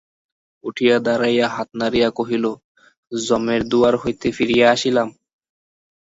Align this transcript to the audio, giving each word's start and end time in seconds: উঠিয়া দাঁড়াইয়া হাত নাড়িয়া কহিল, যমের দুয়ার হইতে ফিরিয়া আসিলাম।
উঠিয়া 0.63 0.95
দাঁড়াইয়া 1.05 1.47
হাত 1.55 1.69
নাড়িয়া 1.79 2.09
কহিল, 2.17 2.45
যমের 3.11 3.61
দুয়ার 3.71 3.95
হইতে 4.03 4.27
ফিরিয়া 4.37 4.67
আসিলাম। 4.75 5.09